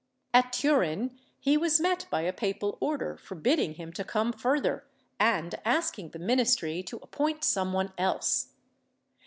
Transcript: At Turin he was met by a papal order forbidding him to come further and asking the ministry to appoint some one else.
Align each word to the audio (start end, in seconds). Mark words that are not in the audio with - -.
At 0.33 0.51
Turin 0.51 1.19
he 1.39 1.57
was 1.57 1.79
met 1.79 2.07
by 2.09 2.21
a 2.21 2.33
papal 2.33 2.75
order 2.79 3.17
forbidding 3.17 3.75
him 3.75 3.93
to 3.93 4.03
come 4.03 4.33
further 4.33 4.87
and 5.19 5.53
asking 5.63 6.09
the 6.09 6.17
ministry 6.17 6.81
to 6.81 6.97
appoint 7.03 7.43
some 7.43 7.71
one 7.71 7.93
else. 7.99 8.47